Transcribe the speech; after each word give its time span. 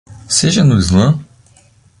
Seja 0.27 0.63
no 0.63 0.79
Islã? 0.79 1.19